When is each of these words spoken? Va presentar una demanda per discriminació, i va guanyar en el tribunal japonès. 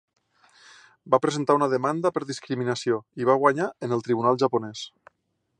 Va 1.15 1.19
presentar 1.25 1.57
una 1.59 1.67
demanda 1.75 2.11
per 2.17 2.25
discriminació, 2.31 2.99
i 3.23 3.31
va 3.33 3.39
guanyar 3.47 3.71
en 3.89 3.97
el 3.99 4.05
tribunal 4.09 4.45
japonès. 4.47 4.87